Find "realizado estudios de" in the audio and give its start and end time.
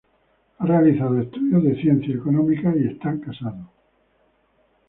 0.65-1.75